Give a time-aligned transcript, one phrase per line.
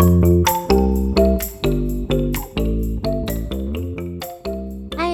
[0.00, 0.06] 嗨，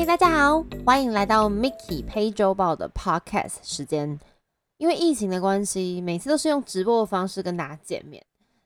[0.07, 4.21] 大家好，欢迎来到 Mickey 陪周报的 Podcast 时间。
[4.77, 8.25] 因为疫情的关系，每次都是用直播的方式跟大家见面，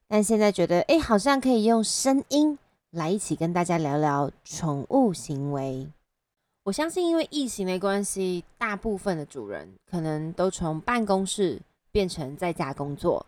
[0.08, 2.58] 但现在觉得，哎，好像可以用声音
[2.90, 5.88] 来一起跟大家聊聊宠物行为。
[6.64, 11.58] 我相信，因为疫情的关系，大部分的主人可能都从办公室
[11.90, 13.24] 变成在家工作，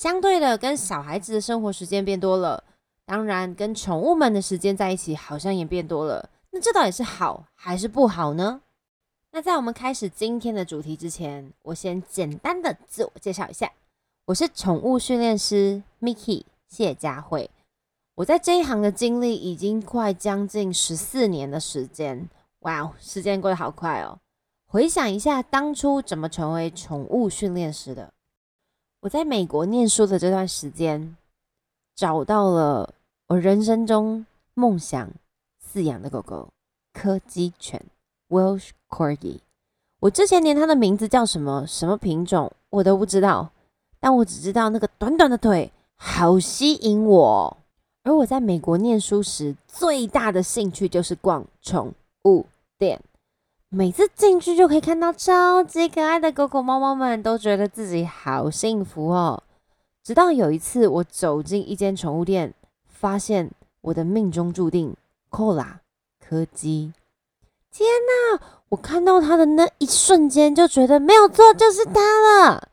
[0.00, 2.64] 相对的，跟小孩子的生活时间变多了，
[3.04, 6.30] 当然跟宠物们的时间在一起好像也变多了。
[6.52, 8.62] 那这到底是好还是不好呢？
[9.30, 13.70] 那在我们开始今天的主题之前，我先简单的自我介绍一下，
[14.24, 17.50] 我是宠物训练师 Miki 谢佳慧。
[18.14, 22.26] 我在这一行的经历已经快将近十四年的时间，
[22.60, 24.18] 哇哦，时间过得好快哦！
[24.66, 28.10] 回想一下当初怎么成为宠物训练师的，
[29.02, 31.16] 我在美国念书的这段时间，
[31.96, 32.92] 找到了
[33.28, 35.10] 我人生中梦想
[35.72, 36.48] 饲养的狗狗
[36.92, 37.82] 柯基犬。
[38.28, 39.38] Welsh Corgi，
[40.00, 43.50] 我之前连它的名字叫什么、什么品种我都不知道，
[43.98, 47.56] 但我只知道那个短短的腿好吸引我。
[48.02, 51.94] 而我在美国念书时，最大的兴趣就是逛宠
[52.26, 52.44] 物
[52.78, 53.00] 店，
[53.72, 59.40] 每次进去就可以看到超级可爱的狗狗、猫猫们，都觉得自己好幸福哦。
[60.02, 62.52] 直到有一次，我走进一间宠物店，
[62.88, 63.48] 发现
[63.82, 64.96] 我的命中注定——
[65.30, 65.78] 寇拉
[66.18, 66.92] 柯基。
[67.70, 67.88] 天
[68.32, 68.40] 哪！
[68.70, 72.00] 我看到它的那一瞬间就觉得没有错，就是它
[72.50, 72.68] 了。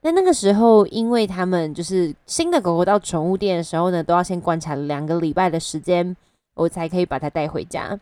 [0.00, 6.16] 但那个时候，因为他们就是新的狗狗到宠物店的时候呢，都要先观察两个礼拜的时间，
[6.54, 7.98] 我才可以把它带回家。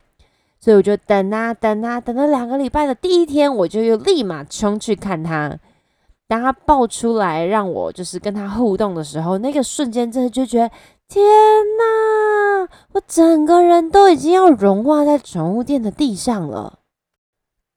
[0.64, 5.58] 所以我就等啊等啊，等了两个礼拜的第一天，我就又立马冲去看它。
[6.26, 10.70] 当它抱出来让我就是跟它互动的时候，那个瞬间真的就觉得。
[11.06, 11.22] 天
[11.76, 12.66] 哪！
[12.92, 16.78] 我整个人都已经要融化在宠物店的地上了。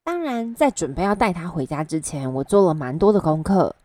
[0.06, 3.76] 当然，在准备要带它回家之前，我做了蛮多的功课。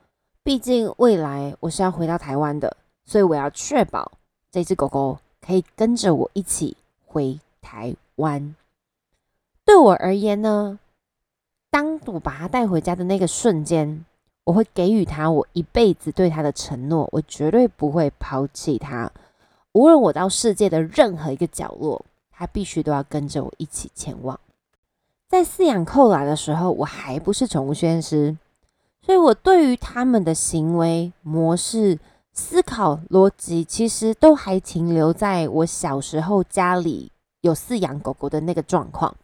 [0.44, 4.12] 毕竟未来我是要回到台湾的，所以我要确保
[4.52, 8.54] 这只狗狗可以跟着我一起回台湾。
[9.64, 10.78] 对我而言呢，
[11.70, 14.04] 当我把它带回家的那个瞬间，
[14.44, 19.10] 我会给予它我一辈子对它的承诺，我绝对不会抛弃它。
[19.72, 24.38] 无论我到世界的任何一个角落，它必须都要跟着我一起前往。
[25.28, 28.36] 在饲养扣来的时候，我还不是宠物训练师，
[29.00, 31.98] 所以我对于他们的行为模式、
[32.32, 39.14] 思考逻辑，其实都还停留在我小时候家里有饲养狗狗的那个状况。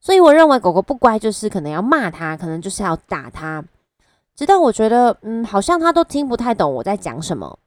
[0.00, 3.64] 所以我认为狗狗不乖，就是可能要骂它，可能就是要打它，
[4.34, 7.58] 直到我觉得，嗯，好像它都听不太懂我在讲什么。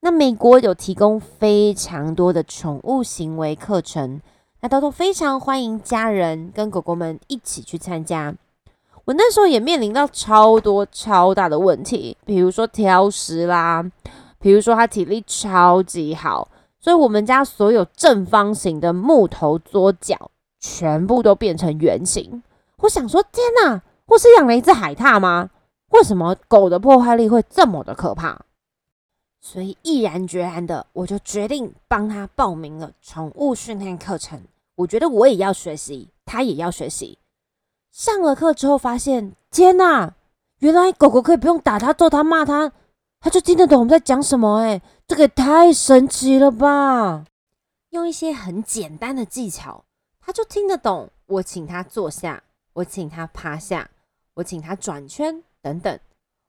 [0.00, 4.20] 那美国有提供非常多的宠物行为课程，
[4.60, 8.34] 那都都非常欢迎家人跟狗狗们一起去参加。
[9.04, 13.84] 我那时候也面临到超多超大的问题，比如说挑食啦，
[14.38, 22.42] 比如说他体力超级好，所以我们家所有正方形的木头桌角全部都变成圆形。
[22.78, 25.50] 我想说，天哪，我是养了一只海獭吗？
[25.90, 28.40] 为什么狗的破坏力会这么的可怕？
[29.40, 34.42] 所以毅然决然的，我就决定帮他报名了宠物训练课程。
[34.74, 37.18] 我觉得我也要学习，他也要学习。
[37.90, 40.14] 上了课之后，发现天哪，
[40.58, 42.70] 原来狗狗可以不用打它、揍它、骂它，
[43.20, 44.58] 它就听得懂我们在讲什么。
[44.58, 47.24] 哎，这个也太神奇了吧！
[47.90, 49.84] 用一些很简单的技巧，
[50.28, 51.08] 他就听得懂。
[51.24, 52.42] 我请他坐下，
[52.74, 53.88] 我请他趴下，
[54.34, 55.98] 我请他转圈等等，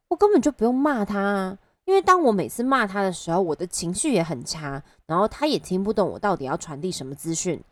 [0.09, 1.57] 我根本就不用骂他啊。
[1.85, 7.63] 因为当我每次骂他的时候，我的情绪也很差，然后他也听不懂我到底要传递什么资讯。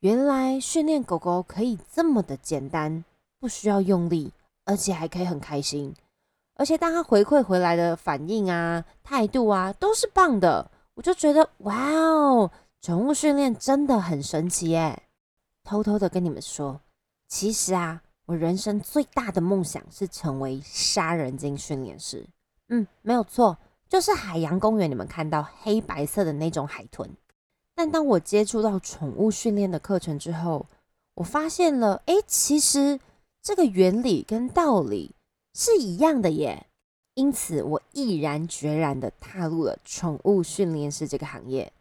[0.00, 3.02] 原来训练狗狗可以这么的简单，
[3.40, 4.34] 不需要用力，
[4.66, 5.94] 而且还可以很开心。
[6.56, 12.50] 而且当他回馈回来的反应啊、态度啊都是棒的，我就觉得哇哦，
[12.82, 15.02] 宠物训练真的很神奇耶！
[15.66, 16.80] 偷偷的跟你们说，
[17.26, 22.24] 其实啊，我人生最大的梦想是成为杀人鲸训练师。
[22.68, 23.58] 嗯，没有错，
[23.88, 27.10] 就是海洋公园你们看到黑白色的那种海豚。
[27.74, 30.66] 但当我接触到宠物训练的课程之后，
[31.14, 33.00] 我发现了，哎，其实
[33.42, 35.16] 这个原理跟道理
[35.52, 36.66] 是一样的耶。
[37.14, 41.72] 因此，我毅然决然的踏入了宠物训练师这个行业。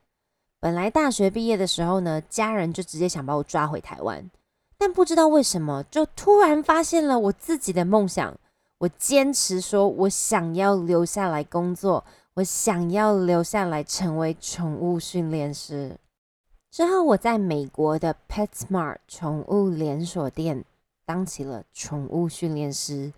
[0.66, 4.32] 本来大学毕业的时候呢，家人就直接想把我抓回台湾，
[4.80, 8.36] 但不知道为什么，就突然发现了我自己的梦想。
[8.80, 12.04] 我坚持说，我想要留下来工作，
[12.34, 15.96] 我想要留下来成为宠物训练师。
[16.72, 20.66] 之后，我在美国的 PetSmart 宠物连锁店
[21.06, 23.14] 当起了宠物训练师。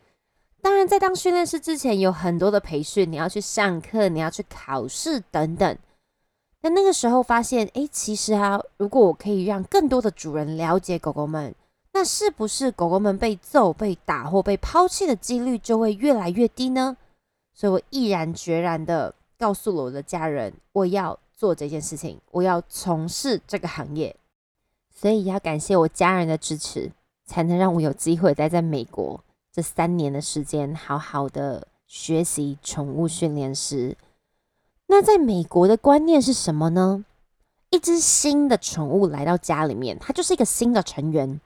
[0.62, 5.78] 当然，在当训练师之前，有很多的培训，你要去上课，你要去考试等等。
[6.62, 11.54] 但那个时候发现，哎，其实啊，如果我可以让更多的主人了解狗狗们，
[11.94, 16.98] 那是不是狗狗们被揍、被打或被抛弃的几率就会越来越低呢？
[17.54, 24.15] 所以我毅然决然的告诉了我的家人，我要做这件事情，我要从事这个行业。
[24.94, 26.92] 所以要感谢我家人的支持，
[27.25, 29.24] 才能让我有机会待在美国。
[29.51, 33.95] 这三年的时间，好好的学习宠物训练师。
[34.88, 37.04] 那在美国的观念是什么呢？
[37.69, 41.39] 一只新的宠物来到家里面，它就是一个新的成员，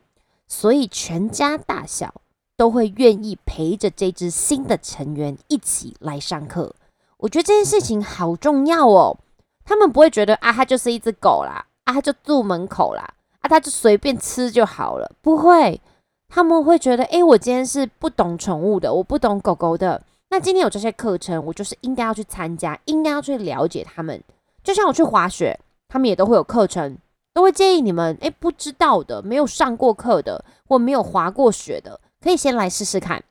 [0.48, 2.14] 所以全家大小
[2.56, 6.76] 都会愿意陪着这只新的成员一起来上课。
[7.18, 9.18] 我觉得这件事情好重要哦。
[9.66, 15.82] 他们不会觉得啊，它就是一只狗啦，啊，它就住门口啦，啊，它就随便吃就好了，不会。
[16.30, 20.02] 他们会觉得，哎，我今天是不懂宠物的，我不懂狗狗的。
[20.32, 24.24] 那今天有这些课程，我就是应该要去参加，应该要去了解他们。
[24.64, 26.98] 就像我去滑雪，他们也都会有课程，
[27.34, 33.22] 都会建议你们，哎，不知道的，没有上过课的，或没有滑过雪的，可以先来试试看。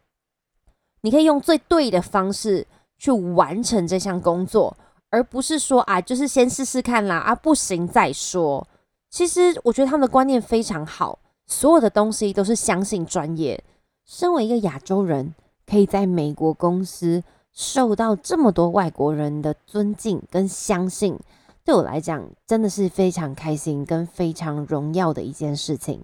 [1.00, 2.66] 你可以用最对的方式
[2.98, 4.76] 去完成这项工作，
[5.08, 8.68] 而不是说啊，就是先试试看啦，啊，不行再说。
[9.08, 11.18] 其实我觉得他们的观念非常好。
[11.46, 13.64] 所有的东西都是相信专业。
[14.06, 15.34] 身为一个亚洲人，
[15.70, 17.22] 可以在美国公司
[17.52, 21.16] 受到这么多外国人的尊敬跟相信，
[21.64, 26.02] 对我来讲真的是非常开心跟非常荣耀的一件事情。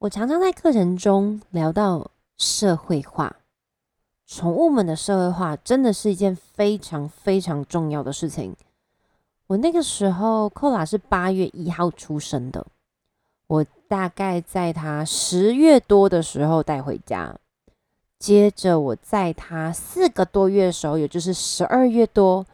[0.00, 3.36] 我常常在课程中聊到社会化，
[4.26, 8.54] 宠物们的社会化真的是一件非常非常重要的事情。
[9.46, 12.66] 我那个时候，寇拉是八月一号出生的。
[13.46, 17.36] 我大概在他十月多的时候带回家，
[18.22, 22.46] 接着我在他四个多月的时候，也就是十二月多，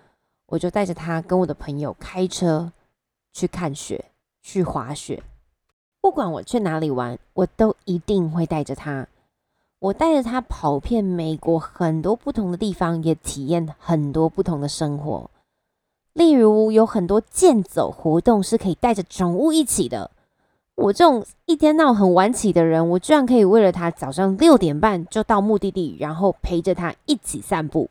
[0.47, 2.73] 我就带着他跟我的朋友开车
[3.35, 4.07] 去看雪、
[4.41, 5.23] 去滑雪。
[6.01, 9.09] 不管我去哪里玩，我都一定会带着他。
[9.81, 15.31] 我带着他跑遍美国很多不同的地方，也体验很多不同的生活。
[16.15, 20.11] 例如，有很多健走活动是可以带着宠物一起的。
[20.79, 27.91] 我这种一天到很晚起的人，我居然可以为了他早上六点半就到目的地，然后陪着他一起散步。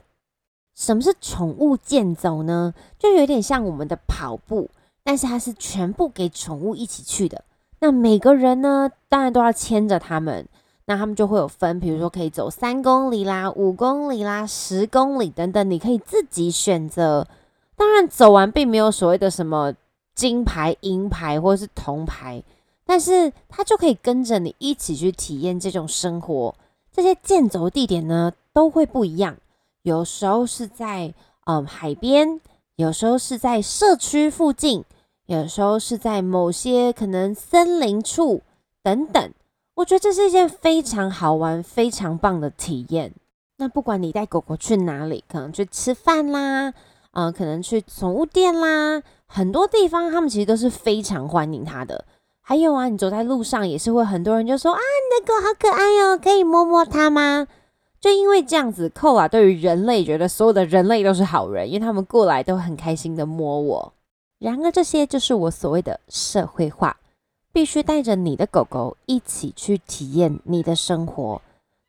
[0.73, 2.73] 什么是宠物健走呢？
[2.97, 4.69] 就有点像我们的跑步，
[5.03, 7.43] 但是它是全部给宠物一起去的。
[7.81, 10.47] 那每个人呢，当然都要牵着他们。
[10.85, 17.27] 那他们就会有分，比如说可以走三公里啦、五公里啦、十公里等等，你可以自己选择。
[17.75, 19.73] 当然，走完并没有所谓的什么
[20.15, 22.41] 金牌、银牌或者是铜牌。
[22.87, 26.55] 但是他就可以跟着你一起去体验这种生活。
[26.91, 29.37] 这些健走地点呢都会不一样，
[29.83, 31.13] 有时候是在
[31.45, 32.41] 嗯海边，
[32.77, 34.83] 有时候是在社区附近，
[35.27, 38.41] 有时候是在某些可能森林处
[38.81, 39.31] 等等。
[39.75, 43.13] 我觉得这是一件非常好玩、非常棒的体验。
[43.57, 46.73] 那不管你带狗狗去哪里，可能去吃饭啦，
[47.11, 52.05] 嗯，可能去宠物店啦，很多地方他们其实都是非常欢迎它的。
[52.49, 57.45] 还有啊，你走在路上也是会很多人就说啊，你的狗好可爱哦，可以摸摸它吗？
[57.99, 63.93] 就因为这样子，寇啊对于人类觉得所有的人类都是好人，因为他们过来都很开心的摸我。
[64.39, 66.95] 然而这些就是我所谓的社会化，
[67.51, 71.41] 必须带着你的狗狗一起去体验你的生活。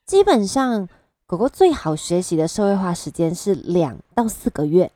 [0.06, 0.88] 基本上，
[1.28, 4.90] 狗狗最好学习的社会化时间是两到四个月。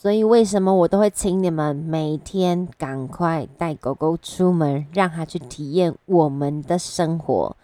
[0.00, 7.56] 所以，为什么我都会请你们每天赶快带狗狗出门，让它去体验我们的生活？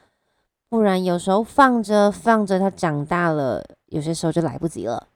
[0.68, 5.06] 不然，有时候放着放着，它长大了，有些时候就来不及了。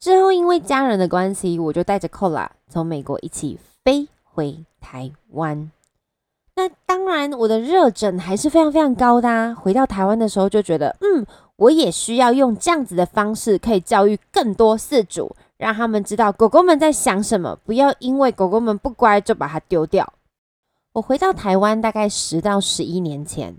[0.00, 5.70] 之后，因为家人的关系，我就带着 Kola 从美国一起飞回台湾。
[6.54, 9.54] 那当然，我的热枕还是非常非常高的啊。
[9.54, 15.36] 回到台湾的时候，就觉得，嗯，我也需要用这样子的方式，可以教育更多饲主。
[15.56, 20.12] 让他们知道狗狗们在想什么，不要因为狗狗们不乖就把它丢掉。
[20.92, 23.56] 我回到台湾大概十到十一年前，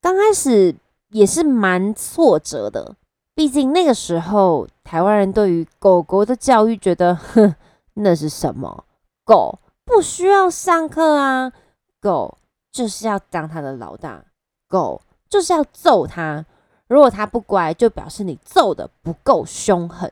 [0.00, 0.76] 刚开始
[1.10, 2.96] 也是蛮挫折的，
[3.34, 7.54] 毕竟那个时候台湾人对于狗狗的教育觉得，哼，
[7.94, 8.84] 那是什么
[9.24, 11.52] 狗不需要上课啊，
[12.00, 12.38] 狗
[12.72, 14.24] 就是要当它的老大，
[14.68, 16.44] 狗就是要揍它，
[16.88, 20.10] 如果它不乖，就表示你揍的不够凶狠。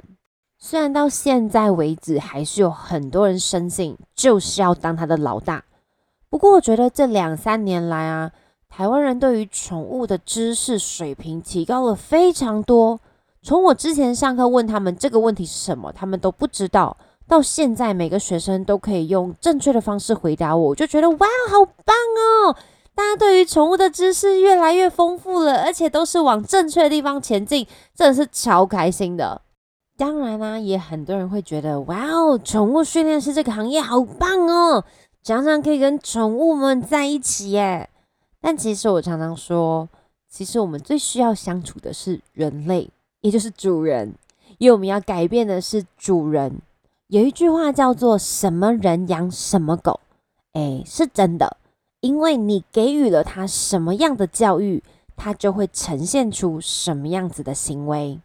[0.64, 5.64] 虽然到现在为止，还是有很多人深信就是要当他的老大。
[6.31, 8.31] 不过，我觉得这两三年来啊，
[8.71, 13.00] 台湾人对于宠物的知识水平提高了非常多。
[13.42, 21.97] 从我之前上课问他们这个问题是什么，他们都不知道，到现在每个学生都可以用正确的方式回答我，我就觉得哇，好棒
[22.47, 22.57] 哦！
[22.95, 27.66] 大家对于宠物的知识越来越丰富了，而且都是往正确的地方前进，
[27.97, 29.42] 真的是超开心的。
[29.96, 34.84] 当然啦，也很多人会觉得哇哦，宠物训练师这个行业好棒哦。
[35.22, 37.88] 常常可以跟宠物们在一起耶，
[38.40, 39.88] 但其实我常常说，
[40.28, 44.14] 其实我们最需要相处的是人类，也就是主人，
[44.58, 46.61] 因为我们要改变的是主人。
[47.06, 50.00] 有一句话叫做“什么人养什么狗”，
[50.54, 51.56] 哎，是真的，
[52.00, 54.82] 因为你给予了它什么样的教育，
[55.14, 58.18] 它就会呈现出什么样子的行为。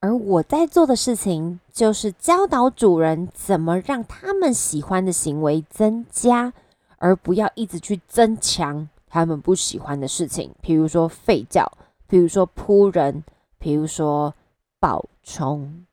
[0.00, 6.52] 而我在做的事情，就是教导主人怎么让他们喜欢的行为增加，
[6.98, 11.70] 而不要一直去增强他们不喜欢的事情，比如说吠叫，
[12.06, 13.24] 比如说扑人，
[13.58, 14.32] 比如说
[14.78, 15.84] 暴冲。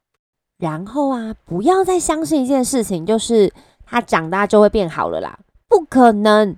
[0.57, 3.51] 然后啊，不要再相信一件事情，就是
[3.85, 6.55] 他长大就会变好了啦，不可能。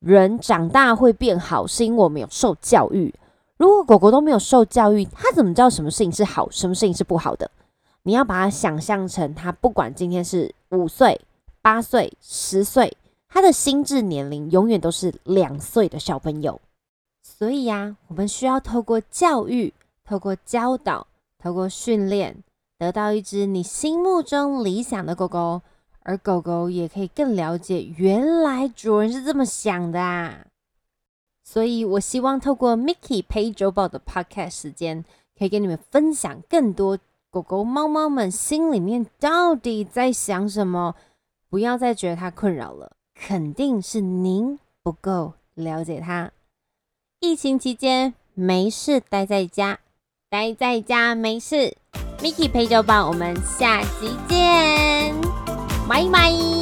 [0.00, 3.14] 人长大会变好，是因为我们有受教育。
[3.62, 7.48] 如果狗狗都没有受教育，它怎么知道什么事情是好，什么事情是不好的？
[8.02, 11.20] 你要把它想象成，它不管今天是五岁、
[11.60, 12.96] 八岁、十岁，
[13.28, 16.60] 它的心智年龄永远都是两岁的小朋友。
[17.22, 19.72] 所以呀，我们需要透过教育、
[20.04, 21.06] 透过教导、
[21.38, 22.36] 透过训练，
[22.80, 25.62] 得到一只你心目中理想的狗狗，
[26.00, 30.46] 而狗狗也可以更了解，原来主人是这么想的啊。
[31.52, 35.04] 所以，我希望透过 Mickey 陪周报的 Podcast 时间，
[35.38, 36.98] 可以跟你们分享更多
[37.30, 40.94] 狗狗、猫猫们心里面到底在想什么。
[41.50, 46.30] 不要再觉得它困扰了，肯定是您不够了解它。
[47.20, 49.80] 疫情期间没事待在家，
[50.30, 51.76] 待在家没事。
[52.20, 55.14] Mickey 陪周报，我们下期见，
[55.86, 56.61] 拜拜。